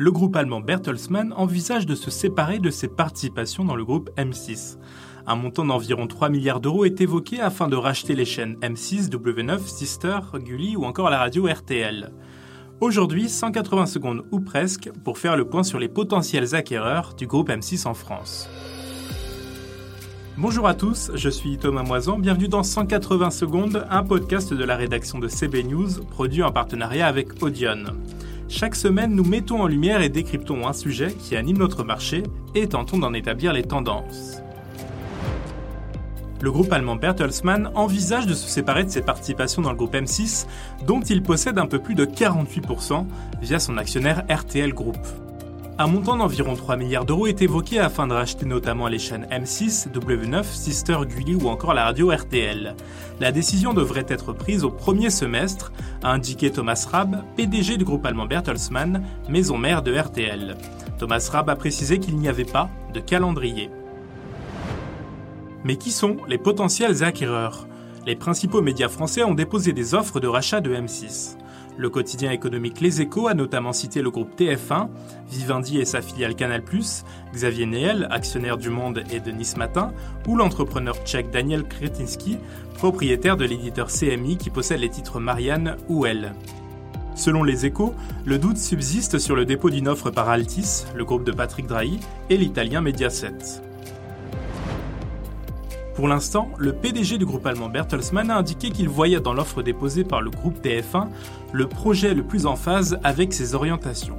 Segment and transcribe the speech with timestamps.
[0.00, 4.78] le groupe allemand Bertelsmann envisage de se séparer de ses participations dans le groupe M6.
[5.26, 9.58] Un montant d'environ 3 milliards d'euros est évoqué afin de racheter les chaînes M6, W9,
[9.58, 12.12] Sister, Gulli ou encore la radio RTL.
[12.80, 17.50] Aujourd'hui, 180 secondes ou presque pour faire le point sur les potentiels acquéreurs du groupe
[17.50, 18.48] M6 en France.
[20.38, 24.76] Bonjour à tous, je suis Thomas Moisan, bienvenue dans 180 secondes, un podcast de la
[24.76, 27.84] rédaction de CB News, produit en partenariat avec Audion.
[28.50, 32.24] Chaque semaine, nous mettons en lumière et décryptons un sujet qui anime notre marché
[32.56, 34.42] et tentons d'en établir les tendances
[36.42, 40.46] le groupe allemand Bertelsmann envisage de se séparer de ses participations dans le groupe M6,
[40.86, 43.04] dont il possède un peu plus de 48%
[43.42, 44.96] via son actionnaire RTL Group.
[45.80, 49.90] Un montant d'environ 3 milliards d'euros est évoqué afin de racheter notamment les chaînes M6,
[49.90, 52.76] W9, Sister, Gulli ou encore la radio RTL.
[53.18, 55.72] La décision devrait être prise au premier semestre,
[56.02, 60.58] a indiqué Thomas Raab, PDG du groupe allemand Bertelsmann, maison mère de RTL.
[60.98, 63.70] Thomas Raab a précisé qu'il n'y avait pas de calendrier.
[65.64, 67.66] Mais qui sont les potentiels acquéreurs?
[68.06, 71.38] Les principaux médias français ont déposé des offres de rachat de M6.
[71.80, 74.88] Le quotidien économique Les Échos a notamment cité le groupe TF1,
[75.30, 76.62] Vivendi et sa filiale Canal+,
[77.32, 79.94] Xavier Neel, actionnaire du Monde et de Nice Matin,
[80.28, 82.36] ou l'entrepreneur tchèque Daniel Kretinsky,
[82.74, 86.34] propriétaire de l'éditeur CMI qui possède les titres Marianne ou Elle.
[87.14, 87.94] Selon les échos,
[88.26, 91.98] le doute subsiste sur le dépôt d'une offre par Altis, le groupe de Patrick Drahi,
[92.28, 93.69] et l'italien Mediaset.
[95.94, 100.04] Pour l'instant, le PDG du groupe allemand Bertelsmann a indiqué qu'il voyait dans l'offre déposée
[100.04, 101.08] par le groupe TF1
[101.52, 104.16] le projet le plus en phase avec ses orientations.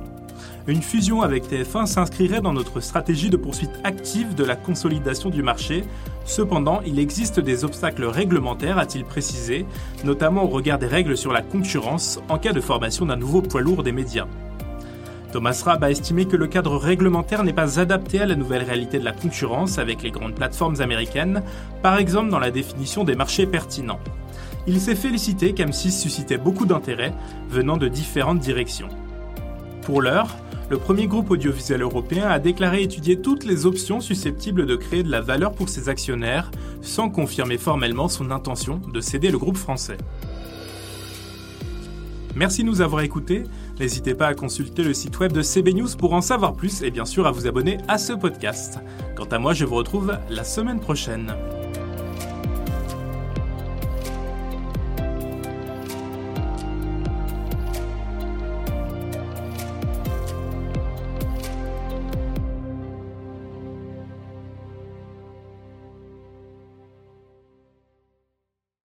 [0.68, 5.42] Une fusion avec TF1 s'inscrirait dans notre stratégie de poursuite active de la consolidation du
[5.42, 5.84] marché.
[6.26, 9.66] Cependant, il existe des obstacles réglementaires, a-t-il précisé,
[10.04, 13.62] notamment au regard des règles sur la concurrence en cas de formation d'un nouveau poids
[13.62, 14.28] lourd des médias.
[15.32, 19.00] Thomas Raab a estimé que le cadre réglementaire n'est pas adapté à la nouvelle réalité
[19.00, 21.42] de la concurrence avec les grandes plateformes américaines,
[21.82, 24.00] par exemple dans la définition des marchés pertinents.
[24.68, 27.14] Il s'est félicité qu'M6 suscitait beaucoup d'intérêt
[27.50, 28.90] venant de différentes directions.
[29.84, 30.36] Pour l'heure,
[30.70, 35.12] le premier groupe audiovisuel européen a déclaré étudier toutes les options susceptibles de créer de
[35.12, 39.98] la valeur pour ses actionnaires, sans confirmer formellement son intention de céder le groupe français.
[42.36, 43.44] Merci de nous avoir écoutés.
[43.80, 46.92] N'hésitez pas à consulter le site web de CB News pour en savoir plus et
[46.92, 48.80] bien sûr à vous abonner à ce podcast.
[49.16, 51.34] Quant à moi, je vous retrouve la semaine prochaine.